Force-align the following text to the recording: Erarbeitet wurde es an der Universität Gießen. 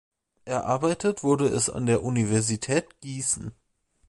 Erarbeitet 0.45 1.21
wurde 1.21 1.45
es 1.45 1.69
an 1.69 1.85
der 1.85 2.01
Universität 2.01 2.99
Gießen. 3.01 3.53